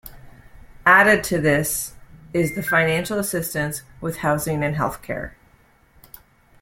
[0.87, 1.93] Added to this
[2.33, 5.35] is the financial assistance with housing and health care.